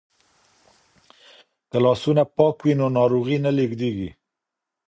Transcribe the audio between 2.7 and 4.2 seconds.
نو ناروغي نه لیږدیږي.